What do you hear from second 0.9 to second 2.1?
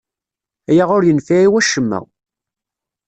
ur yenfiɛ i acemma.